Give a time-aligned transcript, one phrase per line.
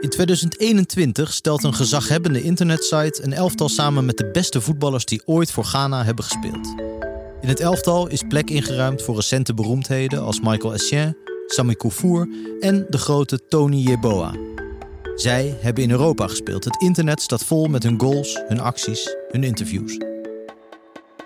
[0.00, 5.50] In 2021 stelt een gezaghebbende internetsite een elftal samen met de beste voetballers die ooit
[5.50, 6.74] voor Ghana hebben gespeeld.
[7.40, 11.16] In het elftal is plek ingeruimd voor recente beroemdheden als Michael Essien,
[11.46, 12.28] Sami Koufour
[12.60, 14.34] en de grote Tony Yeboah.
[15.14, 16.64] Zij hebben in Europa gespeeld.
[16.64, 19.98] Het internet staat vol met hun goals, hun acties, hun interviews.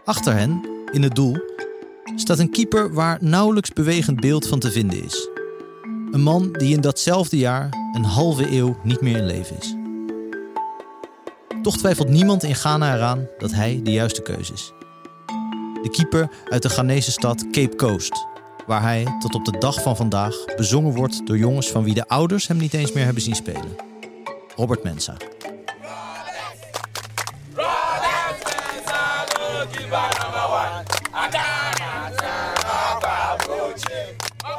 [0.05, 1.37] Achter hen, in het doel,
[2.17, 5.29] staat een keeper waar nauwelijks bewegend beeld van te vinden is.
[6.15, 9.75] Een man die in datzelfde jaar een halve eeuw niet meer in leven is.
[11.63, 14.73] Toch twijfelt niemand in Ghana eraan dat hij de juiste keuze is.
[15.83, 18.27] De keeper uit de Ghanese stad Cape Coast,
[18.67, 22.09] waar hij tot op de dag van vandaag bezongen wordt door jongens van wie de
[22.09, 23.77] ouders hem niet eens meer hebben zien spelen.
[24.57, 25.17] Robert Mensa.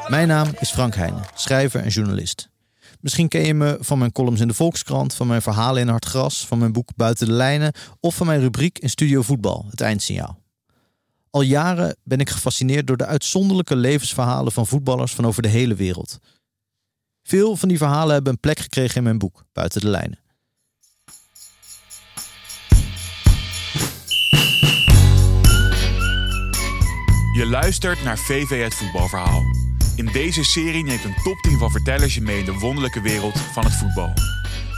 [0.07, 2.49] Mijn naam is Frank Heijnen, schrijver en journalist.
[2.99, 6.05] Misschien ken je me van mijn columns in de Volkskrant, van mijn verhalen in Hard
[6.05, 9.81] Gras, van mijn boek Buiten de Lijnen of van mijn rubriek in Studio Voetbal, het
[9.81, 10.39] eindsignaal.
[11.29, 15.75] Al jaren ben ik gefascineerd door de uitzonderlijke levensverhalen van voetballers van over de hele
[15.75, 16.19] wereld.
[17.23, 20.19] Veel van die verhalen hebben een plek gekregen in mijn boek, Buiten de Lijnen.
[27.35, 29.43] Je luistert naar VV het voetbalverhaal.
[29.95, 33.39] In deze serie neemt een top 10 van vertellers je mee in de wonderlijke wereld
[33.39, 34.13] van het voetbal.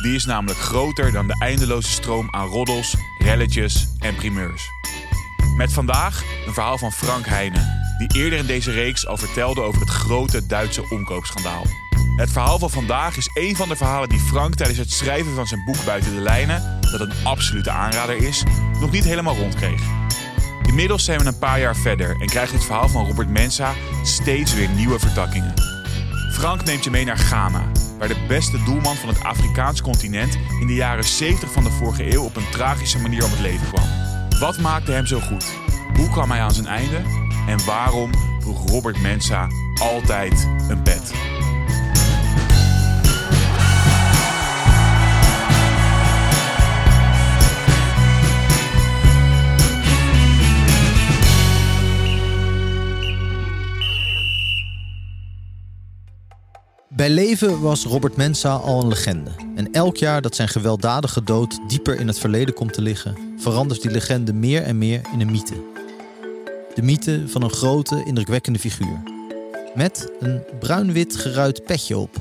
[0.01, 4.63] Die is namelijk groter dan de eindeloze stroom aan roddels, relletjes en primeurs.
[5.55, 9.81] Met vandaag een verhaal van Frank Heijnen, die eerder in deze reeks al vertelde over
[9.81, 11.63] het grote Duitse omkoopschandaal.
[12.15, 15.47] Het verhaal van vandaag is een van de verhalen die Frank tijdens het schrijven van
[15.47, 18.43] zijn boek Buiten de Lijnen, dat een absolute aanrader is,
[18.79, 19.81] nog niet helemaal rondkreeg.
[20.67, 23.73] Inmiddels zijn we een paar jaar verder en krijgt het verhaal van Robert Mensa
[24.03, 25.53] steeds weer nieuwe vertakkingen.
[26.31, 30.67] Frank neemt je mee naar Ghana, waar de beste doelman van het Afrikaans continent in
[30.67, 33.87] de jaren 70 van de vorige eeuw op een tragische manier om het leven kwam.
[34.39, 35.45] Wat maakte hem zo goed?
[35.95, 37.01] Hoe kwam hij aan zijn einde?
[37.47, 39.47] En waarom droeg Robert Mensa
[39.81, 41.13] altijd een pet?
[56.97, 59.31] Bij leven was Robert Mensa al een legende.
[59.55, 63.81] En elk jaar dat zijn gewelddadige dood dieper in het verleden komt te liggen, verandert
[63.81, 65.63] die legende meer en meer in een mythe.
[66.75, 69.03] De mythe van een grote, indrukwekkende figuur.
[69.75, 72.15] Met een bruin-wit geruit petje op.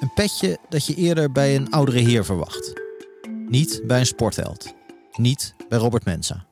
[0.00, 2.72] Een petje dat je eerder bij een oudere heer verwacht.
[3.48, 4.74] Niet bij een sportheld.
[5.16, 6.44] Niet bij Robert Mensa.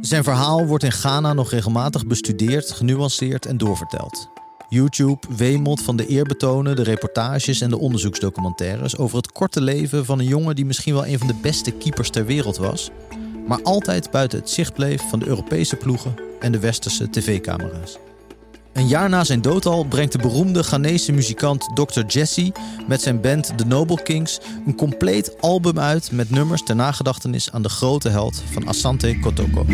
[0.00, 4.37] Zijn verhaal wordt in Ghana nog regelmatig bestudeerd, genuanceerd en doorverteld.
[4.68, 10.18] YouTube wemelt van de eerbetonen, de reportages en de onderzoeksdocumentaires over het korte leven van
[10.18, 12.90] een jongen die misschien wel een van de beste keepers ter wereld was,
[13.46, 17.98] maar altijd buiten het zicht bleef van de Europese ploegen en de westerse tv-camera's.
[18.72, 22.00] Een jaar na zijn dood al brengt de beroemde Ghanese muzikant Dr.
[22.06, 22.52] Jesse
[22.88, 27.62] met zijn band The Noble Kings een compleet album uit met nummers ter nagedachtenis aan
[27.62, 29.64] de grote held van Asante Kotoko.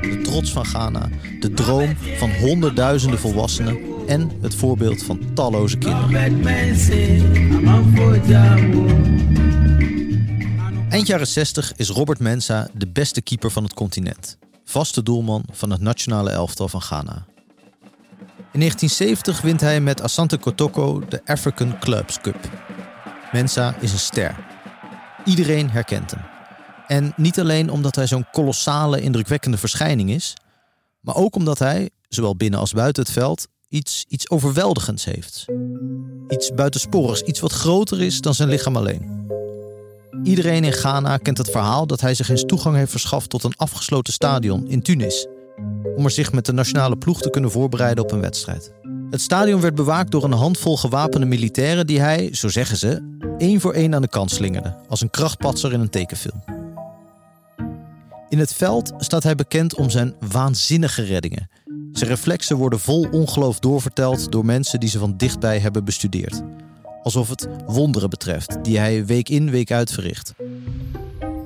[0.00, 1.08] De trots van Ghana,
[1.40, 6.42] de droom van honderdduizenden volwassenen en het voorbeeld van talloze kinderen.
[10.88, 14.38] Eind jaren 60 is Robert Mensa de beste keeper van het continent.
[14.64, 17.26] Vaste doelman van het nationale elftal van Ghana.
[18.52, 22.50] In 1970 wint hij met Asante Kotoko de African Clubs Cup.
[23.32, 24.51] Mensa is een ster.
[25.24, 26.20] Iedereen herkent hem.
[26.86, 30.34] En niet alleen omdat hij zo'n kolossale, indrukwekkende verschijning is,
[31.00, 35.44] maar ook omdat hij, zowel binnen als buiten het veld, iets, iets overweldigends heeft.
[36.28, 39.26] Iets buitensporigs, iets wat groter is dan zijn lichaam alleen.
[40.22, 43.56] Iedereen in Ghana kent het verhaal dat hij zich eens toegang heeft verschaft tot een
[43.56, 45.26] afgesloten stadion in Tunis,
[45.96, 48.72] om er zich met de nationale ploeg te kunnen voorbereiden op een wedstrijd.
[49.12, 53.60] Het stadion werd bewaakt door een handvol gewapende militairen die hij, zo zeggen ze, één
[53.60, 56.44] voor één aan de kant slingerde, als een krachtpatser in een tekenfilm.
[58.28, 61.50] In het veld staat hij bekend om zijn waanzinnige reddingen.
[61.92, 66.42] Zijn reflexen worden vol ongeloof doorverteld door mensen die ze van dichtbij hebben bestudeerd.
[67.02, 70.34] Alsof het wonderen betreft, die hij week in, week uit verricht.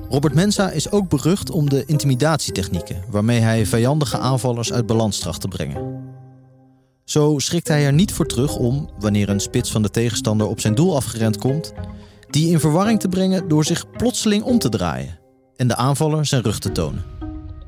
[0.08, 5.40] Robert Mensa is ook berucht om de intimidatietechnieken waarmee hij vijandige aanvallers uit balans tracht
[5.40, 5.95] te brengen.
[7.06, 10.60] Zo schrikt hij er niet voor terug om, wanneer een spits van de tegenstander op
[10.60, 11.72] zijn doel afgerend komt,
[12.30, 15.18] die in verwarring te brengen door zich plotseling om te draaien.
[15.56, 17.04] en de aanvaller zijn rug te tonen.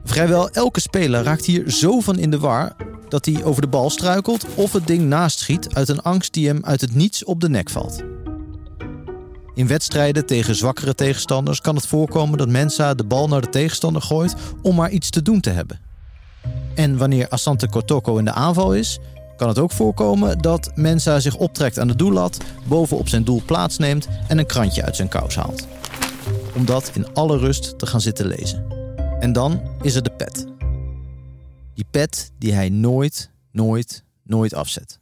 [0.04, 2.76] Vrijwel elke speler raakt hier zo van in de war
[3.08, 6.46] dat hij over de bal struikelt of het ding naast schiet uit een angst die
[6.46, 8.02] hem uit het niets op de nek valt.
[9.54, 14.02] In wedstrijden tegen zwakkere tegenstanders kan het voorkomen dat Mensa de bal naar de tegenstander
[14.02, 15.80] gooit om maar iets te doen te hebben.
[16.74, 18.98] En wanneer Asante Kotoko in de aanval is,
[19.38, 24.08] kan het ook voorkomen dat Mensa zich optrekt aan de doellat, bovenop zijn doel plaatsneemt
[24.28, 25.66] en een krantje uit zijn kous haalt.
[26.54, 28.64] Om dat in alle rust te gaan zitten lezen.
[29.20, 30.46] En dan is er de pet.
[31.74, 34.98] Die pet die hij nooit, nooit, nooit afzet.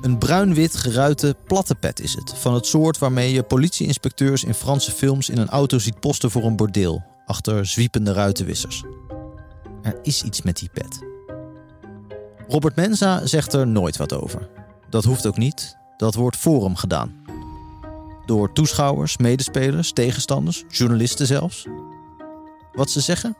[0.00, 2.34] Een bruin-wit geruite platte pet is het.
[2.34, 6.44] Van het soort waarmee je politieinspecteurs in Franse films in een auto ziet posten voor
[6.44, 7.04] een bordeel.
[7.26, 8.84] Achter zwiepende ruitenwissers.
[9.82, 11.15] Er is iets met die pet.
[12.48, 14.48] Robert Mensa zegt er nooit wat over.
[14.90, 15.76] Dat hoeft ook niet.
[15.96, 17.24] Dat wordt voor hem gedaan.
[18.26, 21.66] Door toeschouwers, medespelers, tegenstanders, journalisten zelfs.
[22.72, 23.36] Wat ze zeggen?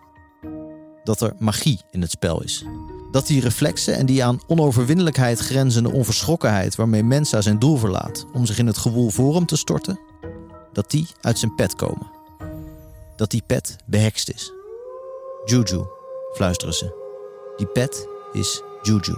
[1.04, 2.64] Dat er magie in het spel is.
[3.10, 8.46] Dat die reflexen en die aan onoverwinnelijkheid grenzende onverschrokkenheid waarmee Mensa zijn doel verlaat om
[8.46, 10.00] zich in het gewoel voor hem te storten,
[10.72, 12.10] dat die uit zijn pet komen.
[13.16, 14.52] Dat die pet behekst is.
[15.44, 15.84] Juju,
[16.34, 17.04] fluisteren ze.
[17.56, 19.16] Die pet is Juju.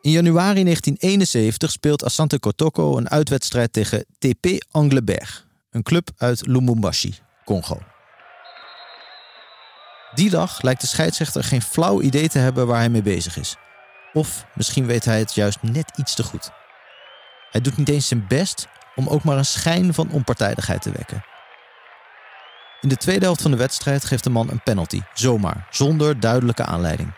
[0.00, 7.14] In januari 1971 speelt Asante Kotoko een uitwedstrijd tegen TP Angleberg, een club uit Lubumbashi,
[7.44, 7.78] Congo.
[10.14, 13.56] Die dag lijkt de scheidsrechter geen flauw idee te hebben waar hij mee bezig is.
[14.12, 16.50] Of misschien weet hij het juist net iets te goed.
[17.50, 21.24] Hij doet niet eens zijn best om ook maar een schijn van onpartijdigheid te wekken.
[22.86, 26.64] In de tweede helft van de wedstrijd geeft de man een penalty, zomaar, zonder duidelijke
[26.64, 27.14] aanleiding.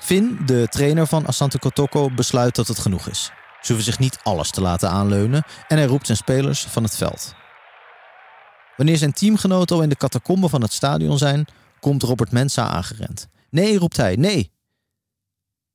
[0.00, 3.30] Finn, de trainer van Asante Kotoko, besluit dat het genoeg is.
[3.60, 6.96] Ze hoeven zich niet alles te laten aanleunen en hij roept zijn spelers van het
[6.96, 7.34] veld.
[8.76, 11.46] Wanneer zijn teamgenoten al in de catacomben van het stadion zijn,
[11.80, 13.28] komt Robert Mensa aangerend.
[13.50, 14.50] Nee, roept hij, nee.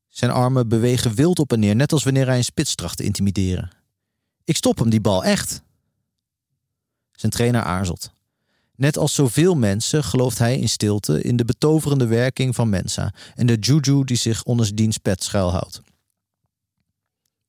[0.07, 3.04] Zijn armen bewegen wild op en neer, net als wanneer hij een spits tracht te
[3.04, 3.69] intimideren.
[4.44, 5.62] Ik stop hem die bal echt.
[7.12, 8.18] Zijn trainer aarzelt.
[8.79, 13.45] Net als zoveel mensen gelooft hij in stilte in de betoverende werking van Mensa en
[13.45, 15.81] de juju die zich onder diens pet schuilhoudt.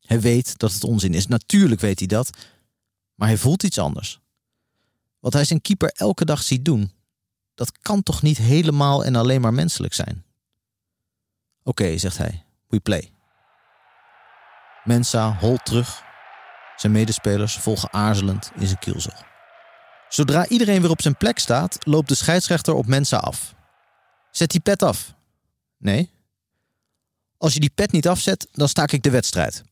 [0.01, 2.31] Hij weet dat het onzin is, natuurlijk weet hij dat,
[3.15, 4.21] maar hij voelt iets anders.
[5.19, 6.93] Wat hij zijn keeper elke dag ziet doen,
[7.55, 10.25] dat kan toch niet helemaal en alleen maar menselijk zijn?
[11.63, 13.13] Oké, zegt hij, we play.
[14.85, 16.03] Mensa holt terug.
[16.77, 19.30] Zijn medespelers volgen aarzelend in zijn kielzog.
[20.11, 23.55] Zodra iedereen weer op zijn plek staat, loopt de scheidsrechter op Mensa af.
[24.31, 25.15] Zet die pet af.
[25.77, 26.11] Nee.
[27.37, 29.63] Als je die pet niet afzet, dan staak ik de wedstrijd.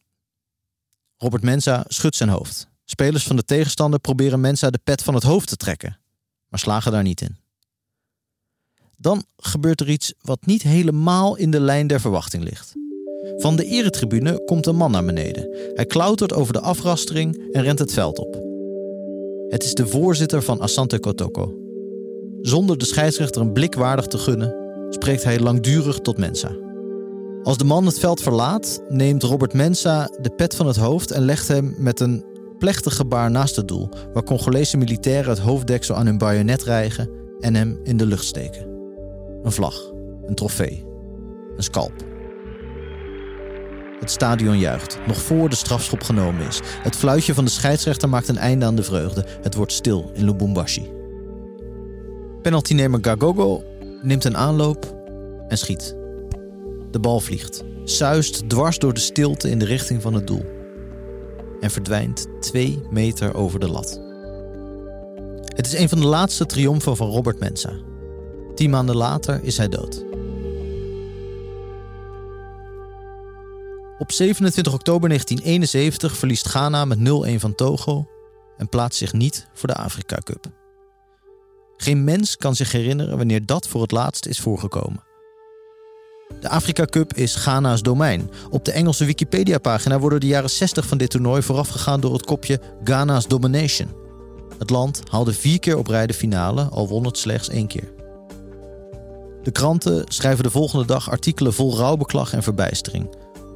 [1.17, 2.69] Robert Mensa schudt zijn hoofd.
[2.85, 5.99] Spelers van de tegenstander proberen Mensa de pet van het hoofd te trekken,
[6.49, 7.37] maar slagen daar niet in.
[8.96, 12.75] Dan gebeurt er iets wat niet helemaal in de lijn der verwachting ligt.
[13.37, 15.73] Van de eretribune komt een man naar beneden.
[15.75, 18.48] Hij klautert over de afrastering en rent het veld op.
[19.49, 21.55] Het is de voorzitter van Asante Kotoko.
[22.41, 24.55] Zonder de scheidsrechter een blik waardig te gunnen,
[24.91, 26.56] spreekt hij langdurig tot Mensa.
[27.43, 31.23] Als de man het veld verlaat, neemt Robert Mensa de pet van het hoofd en
[31.23, 32.25] legt hem met een
[32.59, 37.55] plechtig gebaar naast het doel, waar Congolese militairen het hoofddeksel aan hun bajonet rijgen en
[37.55, 38.67] hem in de lucht steken.
[39.43, 39.93] Een vlag,
[40.26, 40.85] een trofee,
[41.57, 41.93] een scalp.
[44.00, 46.61] Het stadion juicht, nog voor de strafschop genomen is.
[46.83, 49.25] Het fluitje van de scheidsrechter maakt een einde aan de vreugde.
[49.43, 50.90] Het wordt stil in Lubumbashi.
[52.43, 53.64] Penaltynemer Gagogo
[54.02, 54.97] neemt een aanloop
[55.49, 55.97] en schiet.
[56.90, 60.45] De bal vliegt, zuist dwars door de stilte in de richting van het doel.
[61.61, 64.00] En verdwijnt twee meter over de lat.
[65.55, 67.73] Het is een van de laatste triomfen van Robert Mensa.
[68.55, 70.08] Tien maanden later is hij dood.
[73.99, 77.02] Op 27 oktober 1971 verliest Ghana met 0-1
[77.37, 78.07] van Togo
[78.57, 80.47] en plaatst zich niet voor de Afrika Cup.
[81.76, 85.07] Geen mens kan zich herinneren wanneer dat voor het laatst is voorgekomen.
[86.40, 88.31] De Afrika Cup is Ghana's domein.
[88.50, 92.61] Op de Engelse Wikipedia-pagina worden de jaren 60 van dit toernooi voorafgegaan door het kopje
[92.85, 93.88] Ghana's Domination.
[94.59, 97.93] Het land haalde vier keer op rij de finale, al won het slechts één keer.
[99.43, 103.09] De kranten schrijven de volgende dag artikelen vol rouwbeklag en verbijstering.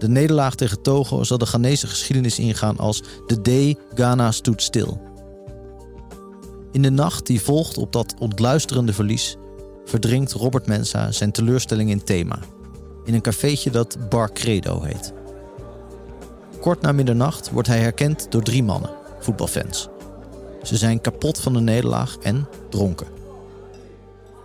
[0.03, 5.01] De nederlaag tegen Togo zal de Ghanese geschiedenis ingaan als The Day Ghana Stood Still.
[6.73, 9.37] In de nacht die volgt op dat ontluisterende verlies
[9.85, 12.39] verdringt Robert Mensa zijn teleurstelling in thema.
[13.05, 15.13] In een cafeetje dat Bar Credo heet.
[16.61, 18.91] Kort na middernacht wordt hij herkend door drie mannen,
[19.21, 19.89] voetbalfans.
[20.63, 23.07] Ze zijn kapot van de nederlaag en dronken.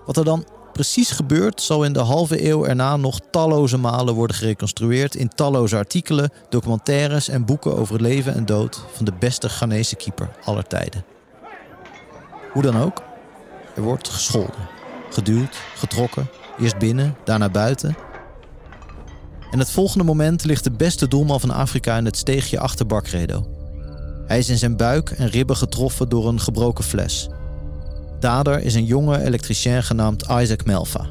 [0.06, 0.46] Wat er dan
[0.78, 5.76] precies gebeurt, zal in de halve eeuw erna nog talloze malen worden gereconstrueerd in talloze
[5.76, 10.68] artikelen, documentaires en boeken over het leven en dood van de beste Ghanese keeper aller
[10.68, 11.06] tijden.
[12.54, 13.04] Hoe dan ook,
[13.76, 14.68] er wordt gescholden,
[15.10, 16.30] geduwd, getrokken,
[16.60, 17.96] eerst binnen, daarna buiten.
[19.52, 23.46] En het volgende moment ligt de beste doelman van Afrika in het steegje achter Barcredo.
[24.28, 27.30] Hij is in zijn buik en ribben getroffen door een gebroken fles.
[28.20, 31.06] Dader is een jonge elektricien genaamd Isaac Melfa.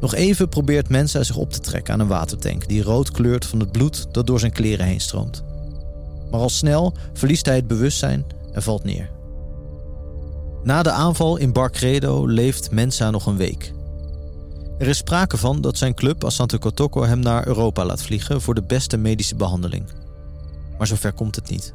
[0.00, 3.60] Nog even probeert Mensa zich op te trekken aan een watertank die rood kleurt van
[3.60, 5.44] het bloed dat door zijn kleren heen stroomt.
[6.30, 9.10] Maar al snel verliest hij het bewustzijn en valt neer.
[10.62, 13.72] Na de aanval in Barcredo leeft Mensa nog een week.
[14.78, 18.54] Er is sprake van dat zijn club Asante Kotoko hem naar Europa laat vliegen voor
[18.54, 19.84] de beste medische behandeling.
[20.78, 21.74] Maar zover komt het niet.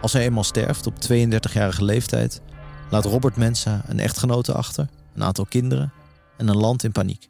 [0.00, 2.40] Als hij eenmaal sterft op 32-jarige leeftijd,
[2.90, 5.92] laat Robert Mensa een echtgenote achter, een aantal kinderen
[6.36, 7.28] en een land in paniek.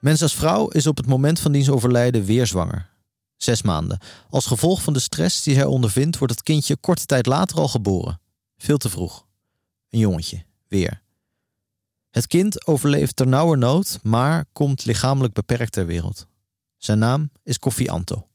[0.00, 2.90] Mensa's vrouw is op het moment van diens overlijden weer zwanger.
[3.36, 3.98] Zes maanden.
[4.30, 7.68] Als gevolg van de stress die hij ondervindt, wordt het kindje korte tijd later al
[7.68, 8.20] geboren.
[8.56, 9.26] Veel te vroeg.
[9.90, 11.02] Een jongetje, weer.
[12.10, 16.26] Het kind overleeft ternauwernood, maar komt lichamelijk beperkt ter wereld.
[16.76, 18.27] Zijn naam is Kofi Anto.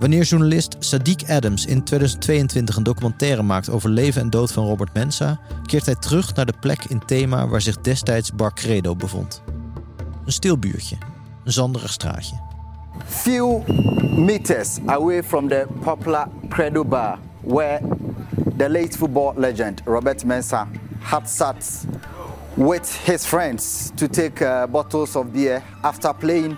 [0.00, 4.94] Wanneer journalist Sadiq Adams in 2022 een documentaire maakt over leven en dood van Robert
[4.94, 9.42] Mensa, keert hij terug naar de plek in thema waar zich destijds Bar Credo bevond.
[10.24, 10.96] Een stil buurtje,
[11.44, 12.40] een zanderig straatje.
[13.06, 13.62] Few
[14.16, 17.80] meters away from the popular Credo Bar, where
[18.56, 20.66] the late football legend Robert Mensah
[20.98, 21.84] had sat
[22.54, 26.56] with his friends to take uh, bottles of beer after playing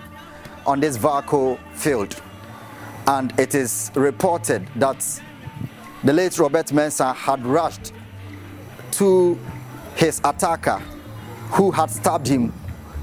[0.63, 2.21] on this Varco field.
[3.05, 5.21] And it is reported that
[6.03, 7.91] the late Robert Mensah had rushed
[8.91, 9.37] to
[9.95, 10.81] his attacker
[11.49, 12.53] who had stabbed him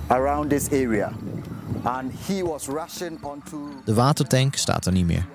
[0.09, 1.13] around this area.
[1.85, 5.27] And he was rushing onto De watertank staat er niet meer.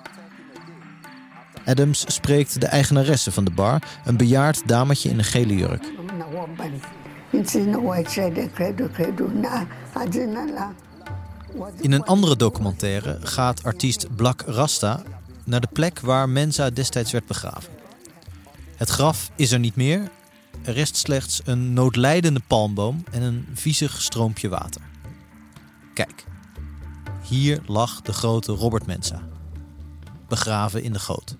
[1.65, 5.91] Adams spreekt de eigenaresse van de bar, een bejaard dametje in een gele jurk.
[11.79, 15.03] In een andere documentaire gaat artiest Black Rasta
[15.43, 17.73] naar de plek waar Mensa destijds werd begraven.
[18.75, 20.09] Het graf is er niet meer.
[20.63, 24.81] Er rest slechts een noodlijdende palmboom en een viezig stroompje water.
[25.93, 26.25] Kijk,
[27.21, 29.21] hier lag de grote Robert Mensa,
[30.27, 31.35] begraven in de goot.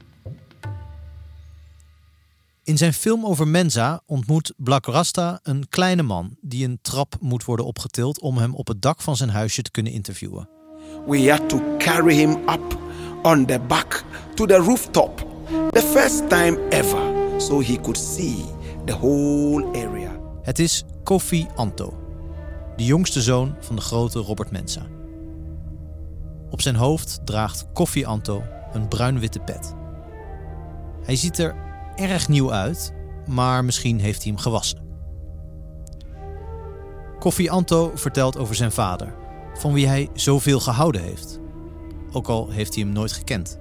[2.65, 7.45] In zijn film over Mensa ontmoet Black Rasta een kleine man die een trap moet
[7.45, 10.49] worden opgetild om hem op het dak van zijn huisje te kunnen interviewen.
[11.07, 12.79] We had to carry him up
[13.23, 14.03] on the back
[14.35, 15.27] to the rooftop.
[15.69, 17.01] The first time ever,
[17.41, 18.45] so he could see
[18.85, 20.19] the whole area.
[20.41, 21.93] Het is Kofi Anto,
[22.75, 24.85] de jongste zoon van de grote Robert Mensa.
[26.49, 28.43] Op zijn hoofd draagt Kofi Anto
[28.73, 29.73] een bruin-witte pet.
[31.03, 31.64] Hij ziet er
[31.95, 32.93] erg nieuw uit,
[33.27, 34.79] maar misschien heeft hij hem gewassen.
[37.19, 39.13] Kofi Anto vertelt over zijn vader,
[39.53, 41.39] van wie hij zoveel gehouden heeft.
[42.11, 43.59] Ook al heeft hij hem nooit gekend.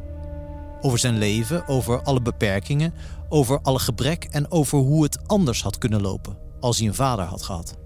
[0.80, 2.94] Over zijn leven, over alle beperkingen,
[3.28, 7.24] over alle gebrek en over hoe het anders had kunnen lopen als hij een vader
[7.24, 7.76] had gehad.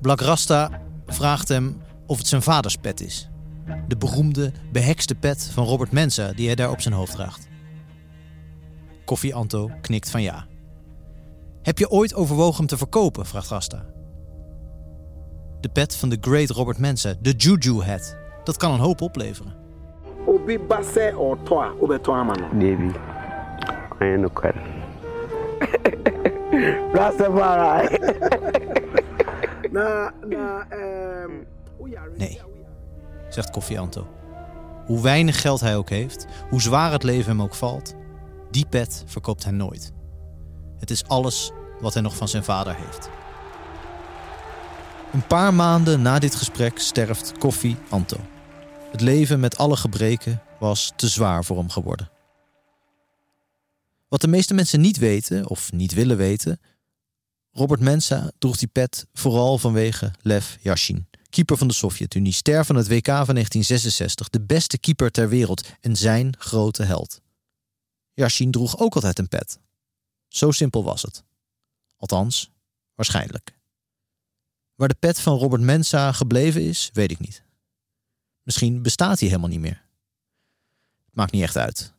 [0.00, 3.28] Black Rasta vraagt hem of het zijn vaders pet is.
[3.88, 7.48] De beroemde, behekste pet van Robert Mensa die hij daar op zijn hoofd draagt.
[9.06, 10.46] Koffie Anto knikt van ja.
[11.62, 13.26] Heb je ooit overwogen hem te verkopen?
[13.26, 13.84] vraagt Rasta.
[15.60, 18.16] De pet van de great Robert Mensa, de Juju Hat.
[18.44, 19.54] Dat kan een hoop opleveren.
[20.24, 22.48] Obi base or toa, obe toa mano.
[22.52, 22.92] Deebi,
[23.98, 24.60] anyị nụkwara.
[26.96, 27.98] Rastafari.
[29.70, 30.66] na, na,
[31.24, 31.46] um,
[32.16, 32.40] Nee,
[33.28, 34.06] zegt Koffie Anto.
[34.86, 37.94] Hoe weinig geld hij ook heeft, hoe zwaar het leven hem ook valt,
[38.50, 39.92] die pet verkoopt hij nooit.
[40.78, 41.50] Het is alles
[41.80, 43.10] wat hij nog van zijn vader heeft.
[45.12, 48.16] Een paar maanden na dit gesprek sterft Koffie Anto.
[48.90, 52.10] Het leven met alle gebreken was te zwaar voor hem geworden.
[54.08, 56.60] Wat de meeste mensen niet weten of niet willen weten,
[57.52, 62.76] Robert Mensa droeg die pet vooral vanwege Lev Yashin, keeper van de Sovjet-Unie, ster van
[62.76, 67.20] het WK van 1966, de beste keeper ter wereld en zijn grote held.
[68.16, 69.58] Yashin droeg ook altijd een pet.
[70.28, 71.24] Zo simpel was het.
[71.96, 72.50] Althans,
[72.94, 73.58] waarschijnlijk.
[74.74, 77.42] Waar de pet van Robert Mensa gebleven is, weet ik niet.
[78.42, 79.84] Misschien bestaat hij helemaal niet meer.
[81.04, 81.92] Het maakt niet echt uit.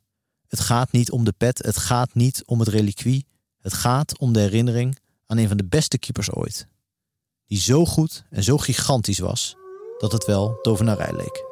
[0.48, 3.26] Het gaat niet om de pet, het gaat niet om het reliquie.
[3.60, 6.68] Het gaat om de herinnering aan een van de beste keepers ooit.
[7.46, 9.56] Die zo goed en zo gigantisch was
[9.98, 11.47] dat het wel tovenarij leek.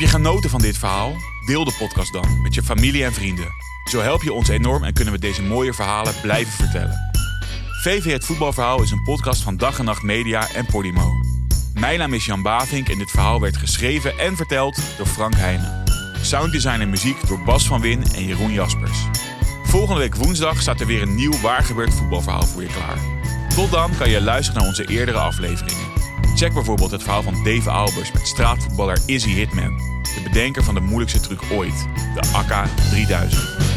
[0.00, 1.16] Heb je genoten van dit verhaal?
[1.46, 3.48] Deel de podcast dan met je familie en vrienden.
[3.84, 7.10] Zo help je ons enorm en kunnen we deze mooie verhalen blijven vertellen.
[7.82, 11.12] VV Het Voetbalverhaal is een podcast van Dag en Nacht Media en Podimo.
[11.74, 15.84] Mijn naam is Jan Bavink en dit verhaal werd geschreven en verteld door Frank Heijnen.
[16.22, 18.98] Sounddesign en muziek door Bas van Win en Jeroen Jaspers.
[19.64, 22.98] Volgende week woensdag staat er weer een nieuw waargebeurd voetbalverhaal voor je klaar.
[23.54, 25.88] Tot dan kan je luisteren naar onze eerdere afleveringen.
[26.34, 29.89] Check bijvoorbeeld het verhaal van Dave Albers met straatvoetballer Izzy Hitman.
[30.14, 33.69] De bedenker van de moeilijkste truc ooit, de AK 3000.